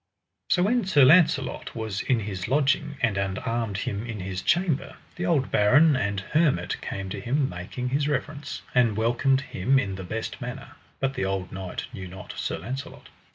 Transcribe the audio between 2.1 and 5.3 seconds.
his lodging, and unarmed him in his chamber, the